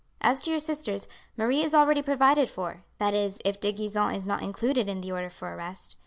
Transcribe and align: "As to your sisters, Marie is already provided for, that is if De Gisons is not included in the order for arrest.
"As 0.19 0.41
to 0.41 0.49
your 0.49 0.59
sisters, 0.59 1.07
Marie 1.37 1.61
is 1.61 1.75
already 1.75 2.01
provided 2.01 2.49
for, 2.49 2.83
that 2.97 3.13
is 3.13 3.39
if 3.45 3.59
De 3.59 3.71
Gisons 3.71 4.17
is 4.17 4.25
not 4.25 4.41
included 4.41 4.89
in 4.89 4.99
the 5.01 5.11
order 5.11 5.29
for 5.29 5.53
arrest. 5.53 5.99